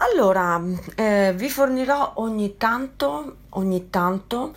Allora, 0.00 0.62
eh, 0.94 1.32
vi 1.34 1.50
fornirò 1.50 2.12
ogni 2.16 2.56
tanto, 2.56 3.38
ogni 3.50 3.90
tanto 3.90 4.54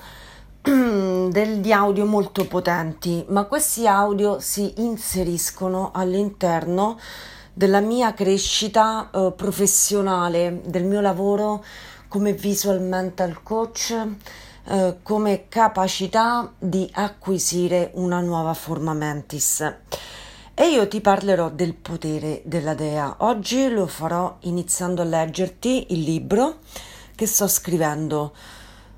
degli 0.61 1.71
audio 1.71 2.05
molto 2.05 2.45
potenti, 2.45 3.25
ma 3.29 3.45
questi 3.45 3.87
audio 3.87 4.39
si 4.39 4.71
inseriscono 4.77 5.89
all'interno 5.95 6.99
della 7.53 7.79
mia 7.79 8.13
crescita 8.13 9.09
eh, 9.11 9.33
professionale, 9.35 10.61
del 10.63 10.83
mio 10.83 11.01
lavoro 11.01 11.63
come 12.07 12.33
visual 12.33 12.79
mental 12.79 13.41
coach, 13.41 13.95
eh, 14.65 14.97
come 15.01 15.47
capacità 15.49 16.51
di 16.59 16.87
acquisire 16.93 17.89
una 17.95 18.19
nuova 18.19 18.53
forma 18.53 18.93
mentis 18.93 19.73
e 20.61 20.69
io 20.69 20.87
ti 20.87 21.01
parlerò 21.01 21.49
del 21.49 21.73
potere 21.73 22.43
della 22.45 22.75
dea. 22.75 23.15
Oggi 23.21 23.67
lo 23.67 23.87
farò 23.87 24.37
iniziando 24.41 25.01
a 25.01 25.05
leggerti 25.05 25.87
il 25.89 26.01
libro 26.01 26.59
che 27.15 27.25
sto 27.25 27.47
scrivendo. 27.47 28.31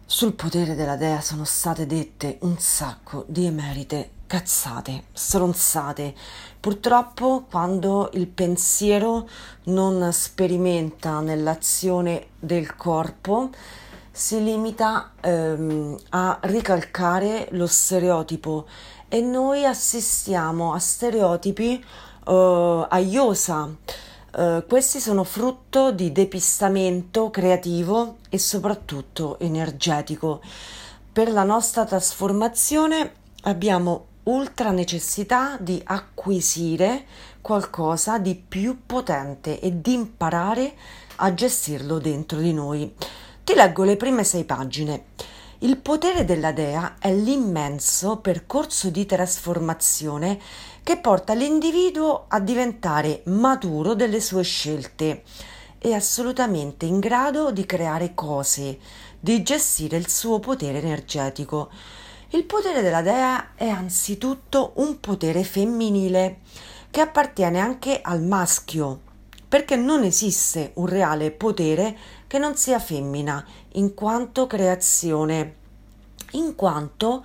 Sul 0.05 0.33
potere 0.33 0.75
della 0.75 0.97
dea 0.97 1.21
sono 1.21 1.45
state 1.45 1.85
dette 1.85 2.37
un 2.41 2.57
sacco 2.59 3.23
di 3.29 3.45
emerite 3.45 4.09
cazzate, 4.27 5.05
stronzate. 5.13 6.13
Purtroppo 6.59 7.45
quando 7.49 8.09
il 8.11 8.27
pensiero 8.27 9.25
non 9.67 10.11
sperimenta 10.11 11.21
nell'azione 11.21 12.25
del 12.41 12.75
corpo, 12.75 13.51
si 14.11 14.43
limita 14.43 15.13
ehm, 15.21 15.97
a 16.09 16.39
ricalcare 16.41 17.47
lo 17.51 17.67
stereotipo 17.67 18.67
e 19.13 19.21
noi 19.21 19.63
assistiamo 19.63 20.73
a 20.73 20.79
stereotipi 20.79 21.85
uh, 22.25 22.31
a. 22.89 23.67
Uh, 23.67 24.65
questi 24.67 24.99
sono 24.99 25.23
frutto 25.23 25.91
di 25.91 26.11
depistamento 26.11 27.29
creativo 27.29 28.17
e 28.29 28.39
soprattutto 28.39 29.37
energetico. 29.37 30.41
Per 31.11 31.31
la 31.31 31.43
nostra 31.43 31.85
trasformazione 31.85 33.13
abbiamo 33.43 34.05
ultra 34.23 34.71
necessità 34.71 35.57
di 35.59 35.79
acquisire 35.85 37.05
qualcosa 37.39 38.17
di 38.17 38.33
più 38.33 38.79
potente 38.83 39.59
e 39.59 39.79
di 39.79 39.93
imparare 39.93 40.73
a 41.17 41.31
gestirlo 41.35 41.99
dentro 41.99 42.39
di 42.39 42.51
noi. 42.51 42.91
Ti 43.43 43.53
leggo 43.53 43.83
le 43.83 43.95
prime 43.95 44.23
sei 44.23 44.43
pagine. 44.43 45.05
Il 45.63 45.77
potere 45.77 46.25
della 46.25 46.51
dea 46.51 46.95
è 46.99 47.13
l'immenso 47.13 48.17
percorso 48.17 48.89
di 48.89 49.05
trasformazione 49.05 50.37
che 50.83 50.97
porta 50.97 51.33
l'individuo 51.33 52.25
a 52.27 52.41
diventare 52.41 53.21
maturo 53.27 53.93
delle 53.93 54.19
sue 54.19 54.43
scelte 54.43 55.23
e 55.79 55.93
assolutamente 55.93 56.85
in 56.85 56.99
grado 56.99 57.49
di 57.53 57.65
creare 57.65 58.13
cose, 58.13 58.77
di 59.17 59.41
gestire 59.41 59.95
il 59.95 60.09
suo 60.09 60.39
potere 60.39 60.79
energetico. 60.79 61.69
Il 62.31 62.43
potere 62.43 62.81
della 62.81 63.01
dea 63.01 63.51
è 63.55 63.69
anzitutto 63.69 64.73
un 64.75 64.99
potere 64.99 65.45
femminile 65.45 66.41
che 66.91 66.99
appartiene 66.99 67.61
anche 67.61 68.01
al 68.01 68.21
maschio, 68.21 69.02
perché 69.53 69.75
non 69.75 70.01
esiste 70.01 70.71
un 70.77 70.87
reale 70.87 71.29
potere 71.29 71.95
che 72.25 72.39
non 72.39 72.55
sia 72.55 72.79
femmina, 72.79 73.45
in 73.73 73.93
quanto 73.93 74.47
creazione, 74.47 75.55
in 76.31 76.55
quanto 76.55 77.23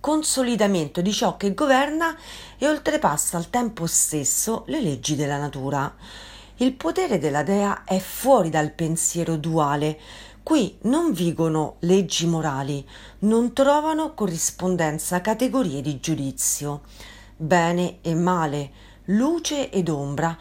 consolidamento 0.00 1.02
di 1.02 1.12
ciò 1.12 1.36
che 1.36 1.52
governa 1.52 2.16
e 2.56 2.66
oltrepassa 2.66 3.36
al 3.36 3.50
tempo 3.50 3.84
stesso 3.84 4.62
le 4.68 4.80
leggi 4.80 5.16
della 5.16 5.36
natura. 5.36 5.94
Il 6.56 6.72
potere 6.72 7.18
della 7.18 7.42
dea 7.42 7.84
è 7.84 7.98
fuori 7.98 8.48
dal 8.48 8.70
pensiero 8.70 9.36
duale. 9.36 10.00
Qui 10.42 10.78
non 10.84 11.12
vigono 11.12 11.76
leggi 11.80 12.26
morali, 12.26 12.88
non 13.18 13.52
trovano 13.52 14.14
corrispondenza 14.14 15.20
categorie 15.20 15.82
di 15.82 16.00
giudizio. 16.00 16.84
Bene 17.36 17.98
e 18.00 18.14
male, 18.14 18.70
luce 19.04 19.68
ed 19.68 19.90
ombra 19.90 20.38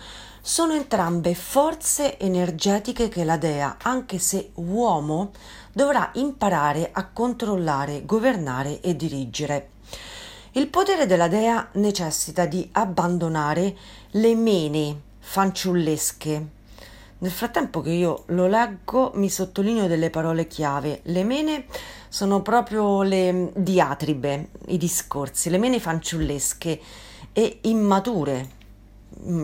sono 0.47 0.73
entrambe 0.73 1.33
forze 1.33 2.19
energetiche 2.19 3.09
che 3.09 3.23
la 3.23 3.35
dea, 3.35 3.78
anche 3.81 4.19
se 4.19 4.51
uomo, 4.53 5.31
dovrà 5.73 6.11
imparare 6.13 6.91
a 6.94 7.07
controllare, 7.07 8.06
governare 8.06 8.79
e 8.79 8.95
dirigere. 8.95 9.69
Il 10.51 10.67
potere 10.67 11.07
della 11.07 11.28
dea 11.28 11.67
necessita 11.73 12.45
di 12.45 12.69
abbandonare 12.73 13.75
le 14.11 14.35
mene 14.35 15.01
fanciullesche. 15.17 16.47
Nel 17.17 17.31
frattempo 17.31 17.81
che 17.81 17.89
io 17.89 18.25
lo 18.28 18.45
leggo 18.45 19.13
mi 19.16 19.31
sottolineo 19.31 19.88
delle 19.88 20.11
parole 20.11 20.45
chiave. 20.45 21.00
Le 21.05 21.23
mene 21.23 21.66
sono 22.07 22.44
proprio 22.44 23.01
le 23.01 23.51
diatribe, 23.55 24.50
i 24.67 24.78
discorsi, 24.78 25.50
le 25.50 25.57
mene 25.57 25.79
fanciullesche 25.79 26.79
e 27.34 27.59
immature 27.61 28.54
Mm, 28.54 28.54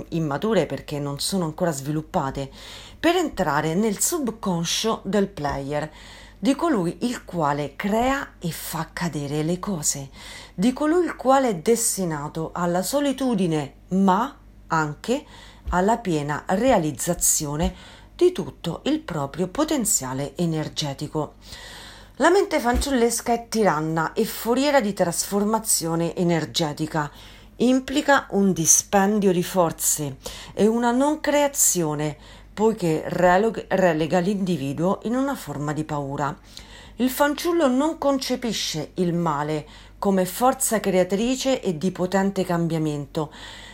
immature 0.09 0.65
perché 0.65 0.99
non 0.99 1.19
sono 1.19 1.45
ancora 1.45 1.71
sviluppate, 1.71 2.49
per 2.99 3.15
entrare 3.15 3.73
nel 3.73 3.99
subconscio 3.99 5.01
del 5.03 5.27
player, 5.27 5.91
di 6.37 6.55
colui 6.55 6.97
il 7.01 7.23
quale 7.23 7.75
crea 7.75 8.33
e 8.39 8.51
fa 8.51 8.89
cadere 8.91 9.43
le 9.43 9.59
cose, 9.59 10.09
di 10.53 10.73
colui 10.73 11.05
il 11.05 11.15
quale 11.15 11.49
è 11.49 11.55
destinato 11.55 12.49
alla 12.53 12.81
solitudine, 12.81 13.73
ma 13.89 14.37
anche 14.67 15.25
alla 15.69 15.97
piena 15.97 16.43
realizzazione 16.47 17.73
di 18.15 18.31
tutto 18.31 18.81
il 18.85 18.99
proprio 18.99 19.47
potenziale 19.47 20.35
energetico. 20.35 21.35
La 22.15 22.29
mente 22.29 22.59
fanciullesca 22.59 23.33
è 23.33 23.47
tiranna 23.47 24.13
e 24.13 24.25
foriera 24.25 24.79
di 24.79 24.93
trasformazione 24.93 26.15
energetica 26.15 27.11
implica 27.61 28.27
un 28.31 28.53
dispendio 28.53 29.31
di 29.31 29.43
forze 29.43 30.17
e 30.53 30.67
una 30.67 30.91
non 30.91 31.19
creazione, 31.19 32.17
poiché 32.53 33.03
relega 33.05 34.19
l'individuo 34.19 34.99
in 35.03 35.15
una 35.15 35.35
forma 35.35 35.73
di 35.73 35.83
paura. 35.83 36.35
Il 36.97 37.09
fanciullo 37.09 37.67
non 37.67 37.97
concepisce 37.97 38.91
il 38.95 39.13
male 39.13 39.67
come 39.97 40.25
forza 40.25 40.79
creatrice 40.79 41.61
e 41.61 41.77
di 41.77 41.91
potente 41.91 42.43
cambiamento. 42.43 43.31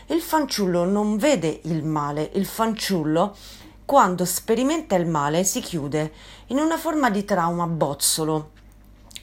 Il 0.08 0.22
fanciullo 0.22 0.84
non 0.84 1.18
vede 1.18 1.62
il 1.64 1.84
male, 1.84 2.30
il 2.34 2.46
fanciullo 2.46 3.36
quando 3.86 4.25
sperimenta 4.25 4.96
il 4.96 5.08
male 5.08 5.46
si 5.46 5.62
chiude 5.62 6.12
in 6.48 6.59
una 6.59 6.78
forma 6.78 7.09
di 7.09 7.24
trauma 7.24 7.66
bozzolo. 7.66 8.52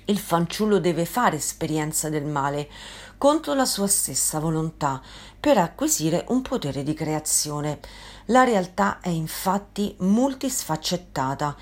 Il 0.07 0.19
fanciullo 0.19 0.81
deve 0.81 1.07
fare 1.07 1.37
esperienza 1.37 2.11
del 2.11 2.27
male, 2.27 2.69
contro 3.17 3.55
la 3.55 3.65
sua 3.65 3.87
stessa 3.87 4.39
volontà 4.39 5.01
per 5.41 5.57
acquisire 5.57 6.27
un 6.29 6.43
potere 6.43 6.83
di 6.83 6.93
creazione. 6.93 7.81
La 8.27 8.45
realtà 8.45 9.01
è 9.01 9.09
infatti 9.09 9.95
multisfaccettata. 10.01 11.57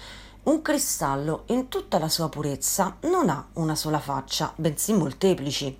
Un 0.45 0.61
cristallo 0.61 1.45
in 1.47 1.69
tutta 1.69 2.01
la 2.01 2.09
sua 2.09 2.29
purezza 2.29 2.97
non 3.03 3.29
ha 3.29 3.47
una 3.55 3.77
sola 3.77 4.01
faccia, 4.01 4.53
bensì 4.57 4.93
molteplici. 4.93 5.79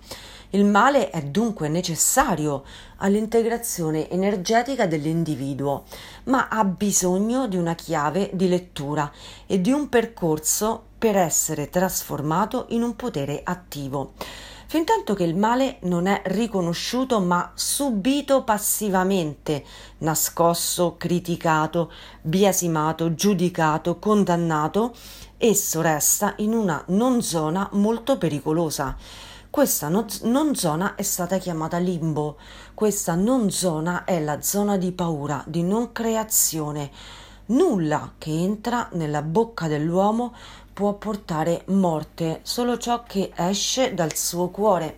Il 0.53 0.65
male 0.65 1.09
è 1.09 1.23
dunque 1.23 1.67
necessario 1.67 2.63
all'integrazione 2.97 4.07
energetica 4.07 4.85
dell'individuo, 4.85 5.85
ma 6.25 6.47
ha 6.47 6.63
bisogno 6.63 7.47
di 7.47 7.57
una 7.57 7.73
chiave 7.73 8.29
di 8.33 8.47
lettura 8.47 9.11
e 9.47 9.59
di 9.59 9.71
un 9.71 9.89
percorso 9.89 10.83
per 10.99 11.17
essere 11.17 11.71
trasformato 11.71 12.67
in 12.69 12.83
un 12.83 12.95
potere 12.95 13.41
attivo 13.43 14.13
fintanto 14.73 15.13
che 15.13 15.23
il 15.23 15.35
male 15.35 15.77
non 15.81 16.07
è 16.07 16.23
riconosciuto 16.25 17.19
ma 17.19 17.51
subito 17.53 18.43
passivamente, 18.43 19.63
nascosto, 19.99 20.95
criticato, 20.97 21.91
biasimato, 22.23 23.13
giudicato, 23.13 23.99
condannato, 23.99 24.95
esso 25.37 25.81
resta 25.81 26.33
in 26.37 26.53
una 26.53 26.83
non 26.87 27.21
zona 27.21 27.69
molto 27.73 28.17
pericolosa. 28.17 28.97
Questa 29.53 29.87
non 29.87 30.55
zona 30.55 30.95
è 30.95 31.03
stata 31.03 31.37
chiamata 31.37 31.77
limbo. 31.77 32.37
Questa 32.73 33.13
non 33.13 33.51
zona 33.51 34.03
è 34.03 34.19
la 34.19 34.41
zona 34.41 34.77
di 34.77 34.91
paura, 34.91 35.43
di 35.45 35.61
non 35.61 35.91
creazione. 35.91 36.89
Nulla 37.45 38.13
che 38.17 38.31
entra 38.31 38.89
nella 38.93 39.21
bocca 39.21 39.67
dell'uomo 39.67 40.33
può 40.73 40.93
portare 40.93 41.65
morte, 41.67 42.39
solo 42.41 42.79
ciò 42.79 43.03
che 43.03 43.31
esce 43.35 43.93
dal 43.93 44.15
suo 44.15 44.49
cuore. 44.49 44.97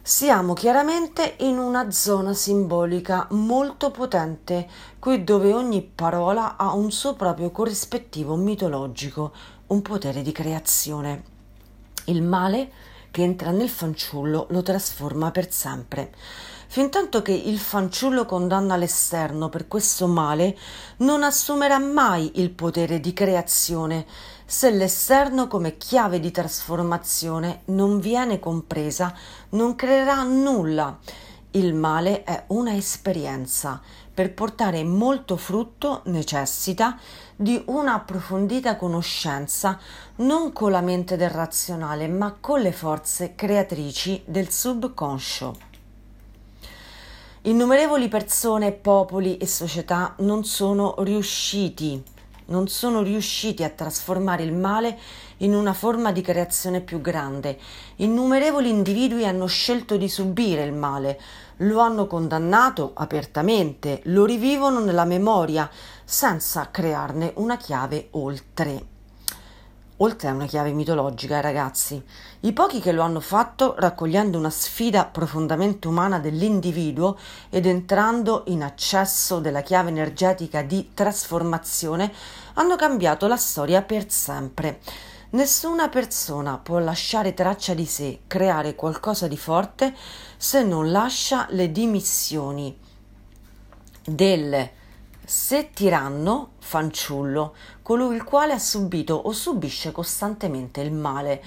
Siamo 0.00 0.52
chiaramente 0.52 1.34
in 1.40 1.58
una 1.58 1.90
zona 1.90 2.34
simbolica 2.34 3.26
molto 3.30 3.90
potente, 3.90 4.68
qui 5.00 5.24
dove 5.24 5.52
ogni 5.52 5.82
parola 5.82 6.56
ha 6.56 6.72
un 6.72 6.92
suo 6.92 7.14
proprio 7.14 7.50
corrispettivo 7.50 8.36
mitologico, 8.36 9.32
un 9.66 9.82
potere 9.82 10.22
di 10.22 10.30
creazione. 10.30 11.24
Il 12.04 12.22
male 12.22 12.94
che 13.16 13.22
entra 13.22 13.50
nel 13.50 13.70
fanciullo 13.70 14.46
lo 14.50 14.60
trasforma 14.60 15.30
per 15.30 15.50
sempre. 15.50 16.12
Fintanto 16.66 17.22
che 17.22 17.32
il 17.32 17.58
fanciullo 17.58 18.26
condanna 18.26 18.76
l'esterno 18.76 19.48
per 19.48 19.68
questo 19.68 20.06
male, 20.06 20.54
non 20.98 21.22
assumerà 21.22 21.78
mai 21.78 22.32
il 22.34 22.50
potere 22.50 23.00
di 23.00 23.14
creazione 23.14 24.04
se 24.44 24.68
l'esterno 24.68 25.48
come 25.48 25.78
chiave 25.78 26.20
di 26.20 26.30
trasformazione 26.30 27.62
non 27.66 28.00
viene 28.00 28.38
compresa, 28.38 29.14
non 29.50 29.76
creerà 29.76 30.22
nulla. 30.22 30.98
Il 31.52 31.72
male 31.72 32.22
è 32.22 32.44
una 32.48 32.76
esperienza. 32.76 33.80
Per 34.16 34.32
portare 34.32 34.82
molto 34.82 35.36
frutto 35.36 36.00
necessita 36.06 36.98
di 37.36 37.62
una 37.66 37.96
approfondita 37.96 38.76
conoscenza 38.76 39.78
non 40.16 40.54
con 40.54 40.70
la 40.70 40.80
mente 40.80 41.18
del 41.18 41.28
razionale, 41.28 42.08
ma 42.08 42.34
con 42.40 42.62
le 42.62 42.72
forze 42.72 43.34
creatrici 43.34 44.22
del 44.24 44.48
subconscio. 44.48 45.54
Innumerevoli 47.42 48.08
persone, 48.08 48.72
popoli 48.72 49.36
e 49.36 49.46
società 49.46 50.14
non 50.20 50.44
sono 50.44 50.94
riusciti 51.00 52.02
non 52.46 52.68
sono 52.68 53.02
riusciti 53.02 53.64
a 53.64 53.70
trasformare 53.70 54.42
il 54.42 54.52
male 54.52 54.88
in 54.88 54.96
una 55.38 55.72
forma 55.72 56.12
di 56.12 56.22
creazione 56.22 56.80
più 56.80 57.00
grande. 57.00 57.58
Innumerevoli 57.96 58.68
individui 58.68 59.26
hanno 59.26 59.46
scelto 59.46 59.96
di 59.96 60.08
subire 60.08 60.64
il 60.64 60.72
male, 60.72 61.20
lo 61.58 61.80
hanno 61.80 62.06
condannato 62.06 62.92
apertamente, 62.94 64.00
lo 64.04 64.24
rivivono 64.24 64.80
nella 64.80 65.04
memoria 65.04 65.70
senza 66.04 66.70
crearne 66.70 67.32
una 67.36 67.56
chiave 67.56 68.08
oltre 68.12 68.94
oltre 69.98 70.28
a 70.28 70.32
una 70.32 70.46
chiave 70.46 70.72
mitologica, 70.72 71.40
ragazzi. 71.40 72.02
I 72.40 72.52
pochi 72.52 72.80
che 72.80 72.92
lo 72.92 73.02
hanno 73.02 73.20
fatto, 73.20 73.74
raccogliendo 73.78 74.36
una 74.36 74.50
sfida 74.50 75.04
profondamente 75.06 75.88
umana 75.88 76.18
dell'individuo 76.18 77.16
ed 77.48 77.66
entrando 77.66 78.44
in 78.48 78.62
accesso 78.62 79.38
della 79.38 79.62
chiave 79.62 79.88
energetica 79.88 80.62
di 80.62 80.90
trasformazione, 80.92 82.12
hanno 82.54 82.76
cambiato 82.76 83.26
la 83.26 83.36
storia 83.36 83.82
per 83.82 84.10
sempre. 84.10 84.80
Nessuna 85.30 85.88
persona 85.88 86.58
può 86.58 86.78
lasciare 86.78 87.34
traccia 87.34 87.74
di 87.74 87.84
sé, 87.84 88.20
creare 88.26 88.74
qualcosa 88.74 89.26
di 89.26 89.36
forte, 89.36 89.94
se 90.36 90.62
non 90.62 90.90
lascia 90.90 91.46
le 91.50 91.72
dimissioni 91.72 92.78
del 94.04 94.70
se 95.24 95.70
tiranno, 95.72 96.52
fanciullo, 96.60 97.56
colui 97.82 98.14
il 98.14 98.22
quale 98.22 98.52
ha 98.52 98.58
subito 98.60 99.14
o 99.14 99.32
subisce 99.32 99.90
costantemente 99.90 100.80
il 100.80 100.92
male. 100.92 101.42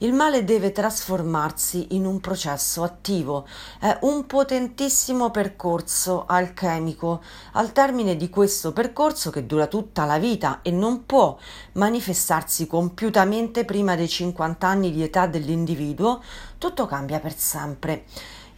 Il 0.00 0.12
male 0.12 0.44
deve 0.44 0.70
trasformarsi 0.70 1.96
in 1.96 2.06
un 2.06 2.20
processo 2.20 2.84
attivo, 2.84 3.48
è 3.80 3.98
un 4.02 4.26
potentissimo 4.26 5.32
percorso 5.32 6.24
alchemico. 6.24 7.20
Al 7.54 7.72
termine 7.72 8.14
di 8.14 8.30
questo 8.30 8.72
percorso, 8.72 9.30
che 9.30 9.44
dura 9.44 9.66
tutta 9.66 10.04
la 10.04 10.18
vita 10.18 10.60
e 10.62 10.70
non 10.70 11.04
può 11.04 11.36
manifestarsi 11.72 12.68
compiutamente 12.68 13.64
prima 13.64 13.96
dei 13.96 14.08
50 14.08 14.68
anni 14.68 14.92
di 14.92 15.02
età 15.02 15.26
dell'individuo, 15.26 16.22
tutto 16.58 16.86
cambia 16.86 17.18
per 17.18 17.36
sempre. 17.36 18.04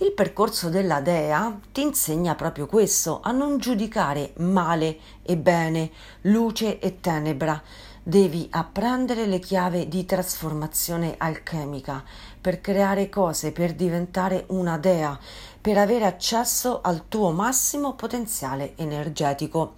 Il 0.03 0.13
percorso 0.13 0.69
della 0.69 1.01
Dea 1.01 1.59
ti 1.73 1.81
insegna 1.81 2.35
proprio 2.35 2.67
questo, 2.67 3.21
a 3.23 3.33
non 3.33 3.57
giudicare 3.57 4.33
male 4.37 4.99
e 5.23 5.39
bene, 5.39 5.91
luce 6.23 6.79
e 6.79 7.01
tenebra. 7.01 7.63
Devi 8.02 8.49
apprendere 8.52 9.26
le 9.26 9.38
chiavi 9.38 9.87
di 9.87 10.06
trasformazione 10.06 11.17
alchemica 11.19 12.02
per 12.41 12.62
creare 12.62 13.11
cose, 13.11 13.52
per 13.52 13.75
diventare 13.75 14.47
una 14.49 14.79
dea, 14.79 15.19
per 15.61 15.76
avere 15.76 16.06
accesso 16.06 16.81
al 16.81 17.08
tuo 17.08 17.31
massimo 17.31 17.94
potenziale 17.94 18.73
energetico. 18.76 19.75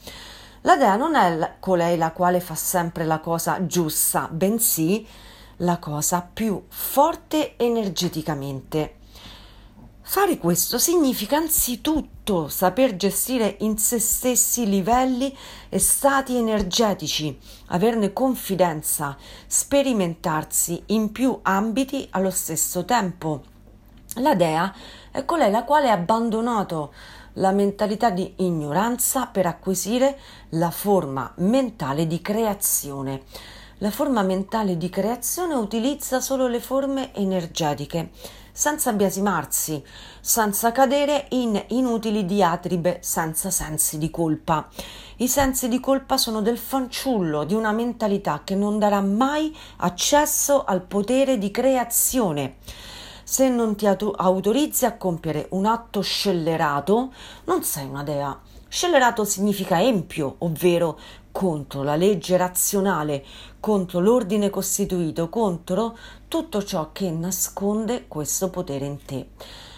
La 0.60 0.76
dea 0.76 0.94
non 0.94 1.16
è 1.16 1.56
colei 1.58 1.98
la 1.98 2.12
quale 2.12 2.38
fa 2.38 2.54
sempre 2.54 3.04
la 3.04 3.18
cosa 3.18 3.66
giusta, 3.66 4.28
bensì 4.30 5.04
la 5.56 5.78
cosa 5.78 6.28
più 6.32 6.64
forte 6.68 7.56
energeticamente. 7.56 8.98
Fare 10.00 10.38
questo 10.38 10.78
significa 10.78 11.38
anzitutto 11.38 12.11
saper 12.46 12.94
gestire 12.94 13.56
in 13.60 13.78
se 13.78 13.98
stessi 13.98 14.68
livelli 14.68 15.36
e 15.68 15.78
stati 15.80 16.36
energetici, 16.36 17.36
averne 17.68 18.12
confidenza, 18.12 19.16
sperimentarsi 19.46 20.82
in 20.86 21.10
più 21.10 21.36
ambiti 21.42 22.06
allo 22.10 22.30
stesso 22.30 22.84
tempo. 22.84 23.42
La 24.16 24.36
dea 24.36 24.72
è 25.10 25.24
colei 25.24 25.50
la 25.50 25.64
quale 25.64 25.90
ha 25.90 25.94
abbandonato 25.94 26.92
la 27.36 27.50
mentalità 27.50 28.10
di 28.10 28.34
ignoranza 28.36 29.26
per 29.26 29.46
acquisire 29.46 30.18
la 30.50 30.70
forma 30.70 31.32
mentale 31.38 32.06
di 32.06 32.20
creazione. 32.20 33.22
La 33.78 33.90
forma 33.90 34.22
mentale 34.22 34.76
di 34.76 34.88
creazione 34.88 35.54
utilizza 35.54 36.20
solo 36.20 36.46
le 36.46 36.60
forme 36.60 37.12
energetiche 37.14 38.10
senza 38.52 38.92
biasimarsi, 38.92 39.82
senza 40.20 40.72
cadere 40.72 41.26
in 41.30 41.60
inutili 41.68 42.26
diatribe, 42.26 42.98
senza 43.00 43.50
sensi 43.50 43.96
di 43.96 44.10
colpa. 44.10 44.68
I 45.16 45.28
sensi 45.28 45.68
di 45.68 45.80
colpa 45.80 46.18
sono 46.18 46.42
del 46.42 46.58
fanciullo, 46.58 47.44
di 47.44 47.54
una 47.54 47.72
mentalità 47.72 48.42
che 48.44 48.54
non 48.54 48.78
darà 48.78 49.00
mai 49.00 49.56
accesso 49.78 50.64
al 50.64 50.82
potere 50.82 51.38
di 51.38 51.50
creazione. 51.50 52.56
Se 53.24 53.48
non 53.48 53.76
ti 53.76 53.86
autorizzi 53.86 54.84
a 54.84 54.96
compiere 54.96 55.46
un 55.50 55.64
atto 55.64 56.02
scellerato, 56.02 57.12
non 57.44 57.62
sei 57.62 57.86
una 57.86 58.02
dea. 58.02 58.38
Scellerato 58.68 59.24
significa 59.24 59.80
empio, 59.80 60.36
ovvero 60.38 60.98
contro 61.30 61.82
la 61.82 61.96
legge 61.96 62.36
razionale, 62.36 63.24
contro 63.62 64.00
l'ordine 64.00 64.50
costituito, 64.50 65.28
contro 65.28 65.96
tutto 66.26 66.64
ciò 66.64 66.90
che 66.90 67.12
nasconde 67.12 68.08
questo 68.08 68.50
potere 68.50 68.86
in 68.86 68.98
te. 69.04 69.28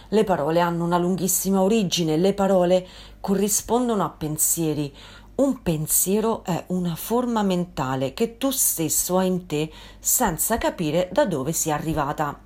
Le 0.08 0.24
parole 0.24 0.60
hanno 0.60 0.84
una 0.84 0.96
lunghissima 0.96 1.60
origine, 1.60 2.16
le 2.16 2.32
parole 2.32 2.88
corrispondono 3.20 4.02
a 4.02 4.08
pensieri. 4.08 4.90
Un 5.34 5.60
pensiero 5.60 6.44
è 6.44 6.64
una 6.68 6.94
forma 6.94 7.42
mentale 7.42 8.14
che 8.14 8.38
tu 8.38 8.50
stesso 8.50 9.18
hai 9.18 9.26
in 9.26 9.44
te 9.44 9.70
senza 9.98 10.56
capire 10.56 11.10
da 11.12 11.26
dove 11.26 11.52
sia 11.52 11.74
arrivata. 11.74 12.40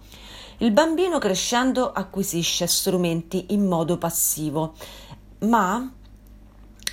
Il 0.57 0.73
bambino 0.73 1.19
crescendo 1.19 1.93
acquisisce 1.93 2.67
strumenti 2.67 3.47
in 3.51 3.65
modo 3.65 3.97
passivo, 3.97 4.73
ma 5.43 5.89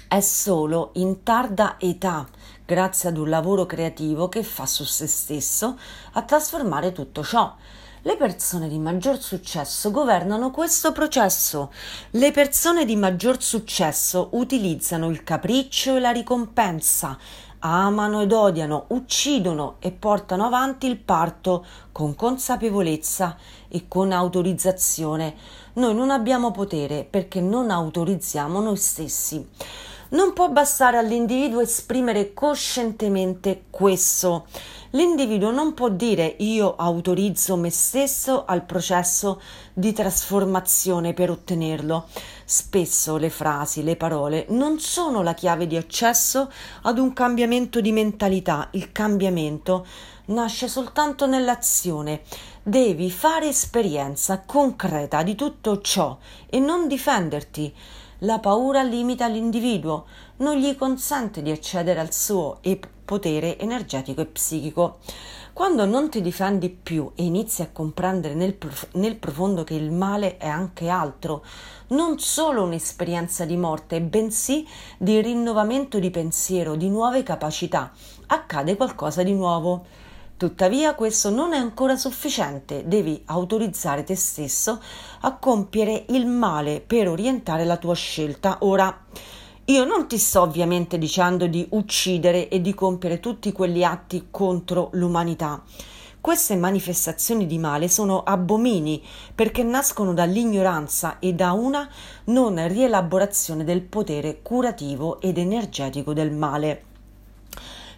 è 0.08 0.20
solo 0.20 0.92
in 0.96 1.24
tarda 1.24 1.76
età, 1.80 2.28
grazie 2.66 3.10
ad 3.10 3.18
un 3.18 3.30
lavoro 3.30 3.66
creativo 3.66 4.30
che 4.30 4.44
fa 4.44 4.66
su 4.66 4.84
se 4.84 5.08
stesso, 5.08 5.78
a 6.14 6.22
trasformare 6.22 6.92
tutto 6.92 7.24
ciò. 7.24 7.56
Le 8.02 8.18
persone 8.18 8.68
di 8.68 8.78
maggior 8.78 9.20
successo 9.20 9.90
governano 9.90 10.52
questo 10.52 10.92
processo. 10.92 11.72
Le 12.12 12.32
persone 12.32 12.86
di 12.86 12.96
maggior 12.96 13.42
successo 13.42 14.30
utilizzano 14.34 15.10
il 15.10 15.24
capriccio 15.24 15.96
e 15.96 16.00
la 16.00 16.12
ricompensa, 16.12 17.18
amano 17.60 18.22
ed 18.22 18.32
odiano, 18.32 18.86
uccidono 18.90 19.78
e 19.80 19.92
portano 19.92 20.46
avanti 20.46 20.86
il 20.86 20.98
parto 20.98 21.66
con 21.92 22.14
consapevolezza 22.14 23.38
e 23.68 23.88
con 23.88 24.12
autorizzazione. 24.12 25.36
Noi 25.74 25.96
non 25.96 26.12
abbiamo 26.12 26.52
potere 26.52 27.08
perché 27.10 27.42
non 27.42 27.72
autorizziamo 27.72 28.60
noi 28.62 28.78
stessi. 28.78 29.50
Non 30.16 30.32
può 30.32 30.48
bastare 30.48 30.98
all'individuo 30.98 31.60
esprimere 31.60 32.34
coscientemente 32.34 33.66
questo. 33.70 34.46
L'individuo 34.92 35.52
non 35.52 35.74
può 35.74 35.90
dire 35.90 36.36
io 36.40 36.78
autorizzo 36.78 37.58
me 37.58 37.70
stesso 37.70 38.46
al 38.46 38.64
processo 38.64 39.42
di 39.74 39.92
trasformazione 39.92 41.14
per 41.14 41.32
ottenerlo. 41.32 42.08
Spesso 42.46 43.18
le 43.18 43.30
frasi, 43.30 43.84
le 43.84 43.98
parole 43.98 44.46
non 44.52 44.80
sono 44.80 45.22
la 45.22 45.34
chiave 45.34 45.68
di 45.68 45.76
accesso 45.76 46.50
ad 46.84 46.98
un 46.98 47.12
cambiamento 47.12 47.82
di 47.82 47.92
mentalità. 47.92 48.70
Il 48.72 48.94
cambiamento 48.94 49.86
nasce 50.28 50.70
soltanto 50.70 51.28
nell'azione. 51.28 52.22
Devi 52.64 53.12
fare 53.12 53.50
esperienza 53.50 54.44
concreta 54.46 55.24
di 55.24 55.36
tutto 55.36 55.82
ciò 55.82 56.18
e 56.50 56.58
non 56.60 56.88
difenderti. 56.88 57.76
La 58.26 58.40
paura 58.40 58.82
limita 58.82 59.28
l'individuo, 59.28 60.06
non 60.38 60.56
gli 60.56 60.76
consente 60.76 61.44
di 61.44 61.52
accedere 61.52 62.00
al 62.00 62.12
suo 62.12 62.60
potere 63.06 63.60
energetico 63.60 64.22
e 64.22 64.26
psichico. 64.26 64.98
Quando 65.54 65.86
non 65.86 66.10
ti 66.10 66.22
difendi 66.22 66.72
più 66.72 67.12
e 67.14 67.24
inizi 67.24 67.62
a 67.62 67.70
comprendere 67.72 68.34
nel, 68.34 68.56
prof- 68.56 68.88
nel, 68.94 69.18
profondo 69.18 69.64
che 69.64 69.76
il 69.76 69.92
male 69.92 70.38
è 70.38 70.48
anche 70.48 70.90
altro, 70.90 71.46
non 71.90 72.18
solo 72.18 72.64
un'esperienza 72.64 73.46
di 73.46 73.58
morte, 73.58 74.02
bensì 74.02 74.68
di 74.98 75.22
rinnovamento 75.22 76.00
di 76.00 76.10
pensiero, 76.10 76.74
di 76.74 76.90
nuove 76.90 77.22
capacità, 77.22 77.92
accade 78.26 78.76
qualcosa 78.76 79.22
di 79.22 79.34
nuovo. 79.34 79.86
Tuttavia 80.38 80.96
questo 80.96 81.30
non 81.30 81.54
è 81.54 81.58
ancora 81.58 81.96
sufficiente, 81.96 82.84
devi 82.86 83.22
autorizzare 83.28 84.04
te 84.04 84.18
stesso 84.18 84.82
a 85.22 85.38
compiere 85.38 86.08
il 86.10 86.28
male 86.28 86.82
per 86.82 87.08
orientare 87.08 87.64
la 87.64 87.78
tua 87.78 87.96
scelta. 87.96 88.58
Ora, 88.62 89.06
io 89.64 89.86
non 89.86 90.10
ti 90.10 90.18
sto 90.18 90.42
ovviamente 90.42 90.98
dicendo 90.98 91.48
di 91.48 91.66
uccidere 91.70 92.50
e 92.50 92.60
di 92.60 92.74
compiere 92.74 93.22
tutti 93.22 93.54
quegli 93.54 93.82
atti 93.82 94.28
contro 94.30 94.90
l'umanità. 94.92 95.64
Queste 96.20 96.58
manifestazioni 96.58 97.46
di 97.46 97.58
male 97.58 97.88
sono 97.88 98.22
abomini 98.22 99.02
perché 99.34 99.64
nascono 99.64 100.14
dall'ignoranza 100.14 101.20
e 101.20 101.34
da 101.34 101.54
una 101.54 101.90
non 102.26 102.68
rielaborazione 102.68 103.64
del 103.64 103.84
potere 103.84 104.42
curativo 104.42 105.22
ed 105.22 105.38
energetico 105.38 106.12
del 106.12 106.32
male. 106.34 106.85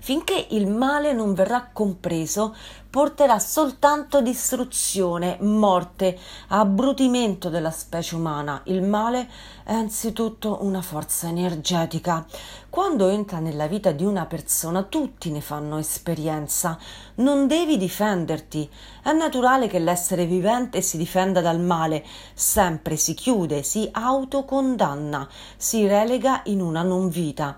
Finché 0.08 0.48
il 0.52 0.68
male 0.68 1.12
non 1.12 1.34
verrà 1.34 1.68
compreso, 1.74 2.56
porterà 2.90 3.40
soltanto 3.40 4.22
distruzione, 4.22 5.36
morte, 5.42 6.18
abbrutimento 6.48 7.50
della 7.50 7.72
specie 7.72 8.16
umana. 8.16 8.62
Il 8.68 8.84
male 8.84 9.30
è 9.66 9.74
anzitutto 9.74 10.60
una 10.62 10.82
forza 10.82 11.28
energetica. 11.28 12.26
Quando 12.70 13.10
entra 13.10 13.40
nella 13.40 13.68
vita 13.68 13.92
di 13.92 14.06
una 14.06 14.26
persona, 14.28 14.84
tutti 14.84 15.30
ne 15.30 15.42
fanno 15.42 15.78
esperienza. 15.78 16.78
Non 17.16 17.46
devi 17.46 17.76
difenderti. 17.76 18.70
È 19.04 19.12
naturale 19.12 19.68
che 19.68 19.80
l'essere 19.80 20.26
vivente 20.26 20.82
si 20.82 20.96
difenda 20.96 21.42
dal 21.42 21.60
male, 21.60 22.06
sempre 22.34 22.96
si 22.96 23.14
chiude, 23.14 23.62
si 23.62 23.90
autocondanna, 23.92 25.28
si 25.58 25.86
relega 25.86 26.44
in 26.46 26.62
una 26.62 26.82
non 26.82 27.10
vita. 27.10 27.58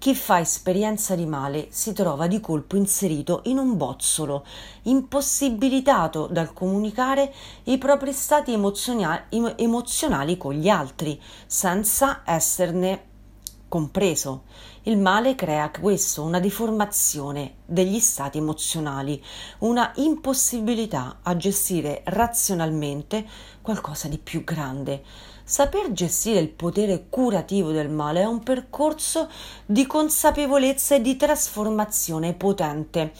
Chi 0.00 0.14
fa 0.14 0.40
esperienza 0.40 1.14
di 1.14 1.26
male 1.26 1.66
si 1.68 1.92
trova 1.92 2.26
di 2.26 2.40
colpo 2.40 2.74
inserito 2.74 3.42
in 3.44 3.58
un 3.58 3.76
bozzolo, 3.76 4.46
impossibilitato 4.84 6.26
dal 6.26 6.54
comunicare 6.54 7.30
i 7.64 7.76
propri 7.76 8.14
stati 8.14 8.54
emozionali, 8.54 9.24
emozionali 9.56 10.38
con 10.38 10.54
gli 10.54 10.70
altri, 10.70 11.20
senza 11.46 12.22
esserne 12.24 13.08
compreso. 13.68 14.44
Il 14.84 14.96
male 14.96 15.34
crea 15.34 15.70
questo, 15.70 16.22
una 16.22 16.40
deformazione 16.40 17.56
degli 17.66 18.00
stati 18.00 18.38
emozionali, 18.38 19.22
una 19.58 19.92
impossibilità 19.96 21.18
a 21.22 21.36
gestire 21.36 22.00
razionalmente 22.06 23.26
qualcosa 23.60 24.08
di 24.08 24.16
più 24.16 24.44
grande. 24.44 25.04
Saper 25.50 25.90
gestire 25.90 26.38
il 26.38 26.48
potere 26.48 27.06
curativo 27.10 27.72
del 27.72 27.88
male 27.88 28.20
è 28.20 28.24
un 28.24 28.38
percorso 28.38 29.28
di 29.66 29.84
consapevolezza 29.84 30.94
e 30.94 31.00
di 31.00 31.16
trasformazione 31.16 32.34
potente. 32.34 33.12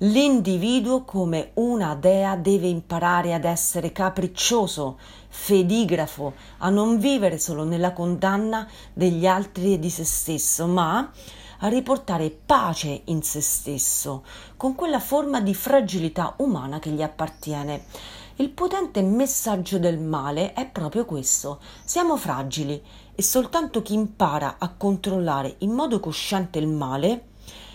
L'individuo 0.00 1.04
come 1.04 1.52
una 1.54 1.94
dea 1.94 2.36
deve 2.36 2.66
imparare 2.66 3.32
ad 3.32 3.46
essere 3.46 3.92
capriccioso, 3.92 4.98
fedigrafo, 5.30 6.34
a 6.58 6.68
non 6.68 6.98
vivere 6.98 7.38
solo 7.38 7.64
nella 7.64 7.94
condanna 7.94 8.68
degli 8.92 9.26
altri 9.26 9.72
e 9.72 9.78
di 9.78 9.88
se 9.88 10.04
stesso, 10.04 10.66
ma 10.66 11.10
a 11.60 11.68
riportare 11.68 12.28
pace 12.30 13.00
in 13.04 13.22
se 13.22 13.40
stesso, 13.40 14.22
con 14.58 14.74
quella 14.74 15.00
forma 15.00 15.40
di 15.40 15.54
fragilità 15.54 16.34
umana 16.38 16.78
che 16.78 16.90
gli 16.90 17.02
appartiene. 17.02 17.84
Il 18.40 18.48
potente 18.48 19.02
messaggio 19.02 19.78
del 19.78 19.98
male 19.98 20.54
è 20.54 20.66
proprio 20.66 21.04
questo. 21.04 21.60
Siamo 21.84 22.16
fragili 22.16 22.82
e 23.14 23.22
soltanto 23.22 23.82
chi 23.82 23.92
impara 23.92 24.56
a 24.58 24.72
controllare 24.74 25.56
in 25.58 25.72
modo 25.72 26.00
cosciente 26.00 26.58
il 26.58 26.66
male 26.66 27.24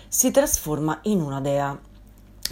si 0.07 0.31
trasforma 0.31 1.01
in 1.03 1.21
una 1.21 1.39
dea. 1.39 1.79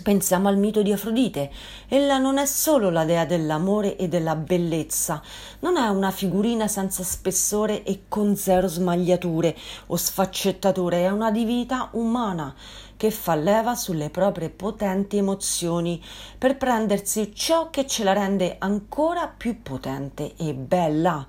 Pensiamo 0.04 0.48
al 0.48 0.58
mito 0.58 0.84
di 0.84 0.92
Afrodite. 0.92 1.52
Ella 1.88 2.20
non 2.20 2.38
è 2.38 2.46
solo 2.46 2.92
la 2.92 3.04
dea 3.04 3.26
dell'amore 3.26 3.96
e 3.96 4.08
della 4.08 4.36
bellezza, 4.36 5.20
non 5.62 5.78
è 5.78 5.88
una 5.88 6.12
figurina 6.12 6.68
senza 6.68 7.04
spessore 7.04 7.82
e 7.82 8.04
con 8.10 8.36
zero 8.36 8.68
smagliature 8.68 9.58
o 9.88 9.96
sfaccettature, 9.96 11.06
è 11.06 11.10
una 11.10 11.32
divinità 11.32 11.90
umana 11.94 12.54
che 13.04 13.12
fa 13.12 13.36
leva 13.36 13.76
sulle 13.76 14.10
proprie 14.10 14.50
potenti 14.50 15.18
emozioni 15.18 16.02
per 16.38 16.56
prendersi 16.56 17.36
ciò 17.36 17.70
che 17.70 17.86
ce 17.86 18.06
la 18.06 18.14
rende 18.14 18.56
ancora 18.60 19.28
più 19.28 19.62
potente 19.62 20.36
e 20.38 20.54
bella. 20.54 21.28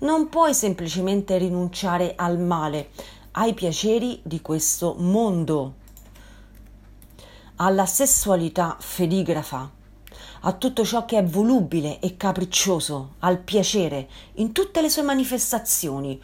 Non 0.00 0.28
puoi 0.28 0.52
semplicemente 0.52 1.38
rinunciare 1.38 2.14
al 2.16 2.40
male, 2.40 2.90
ai 3.32 3.54
piaceri 3.54 4.18
di 4.24 4.40
questo 4.40 4.96
mondo 4.98 5.74
alla 7.54 7.86
sessualità 7.86 8.76
fedigrafa, 8.80 9.70
a 10.40 10.52
tutto 10.54 10.84
ciò 10.84 11.04
che 11.04 11.18
è 11.18 11.24
volubile 11.24 12.00
e 12.00 12.16
capriccioso, 12.16 13.14
al 13.20 13.38
piacere, 13.38 14.08
in 14.34 14.50
tutte 14.50 14.80
le 14.80 14.90
sue 14.90 15.02
manifestazioni. 15.02 16.20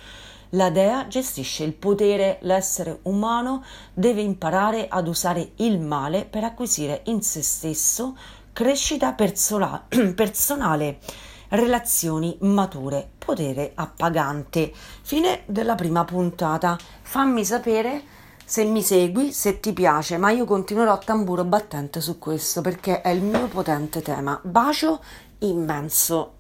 La 0.53 0.71
dea 0.71 1.07
gestisce 1.09 1.65
il 1.65 1.75
potere, 1.75 2.39
l'essere 2.43 3.01
umano 3.03 3.63
deve 3.93 4.23
imparare 4.23 4.89
ad 4.89 5.07
usare 5.07 5.53
il 5.57 5.79
male 5.79 6.25
per 6.25 6.45
acquisire 6.45 7.03
in 7.05 7.23
se 7.23 7.43
stesso 7.43 8.17
crescita 8.53 9.13
personale, 9.13 9.83
personale 10.17 10.99
relazioni 11.51 12.37
mature, 12.41 13.09
potere 13.19 13.73
appagante. 13.75 14.73
Fine 15.03 15.43
della 15.47 15.75
prima 15.75 16.05
puntata. 16.05 16.79
Fammi 17.03 17.45
sapere 17.45 18.03
se 18.45 18.65
mi 18.65 18.83
segui, 18.83 19.33
se 19.33 19.61
ti 19.61 19.75
piace, 19.75 20.17
ma 20.17 20.31
io 20.31 20.47
continuerò 20.47 20.93
a 20.93 20.99
tamburo 20.99 21.45
battente 21.45 22.01
su 22.01 22.19
questo 22.19 22.63
perché 22.63 23.03
è 23.03 23.11
il 23.11 23.23
mio 23.23 23.47
potente 23.49 24.01
tema. 24.01 24.41
Bacio 24.43 25.03
immenso. 25.41 26.38